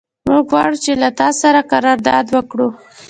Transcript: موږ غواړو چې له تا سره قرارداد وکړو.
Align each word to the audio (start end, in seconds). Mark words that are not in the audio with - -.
موږ 0.27 0.43
غواړو 0.51 0.77
چې 0.83 0.91
له 1.01 1.09
تا 1.19 1.29
سره 1.41 1.59
قرارداد 1.71 2.25
وکړو. 2.35 2.67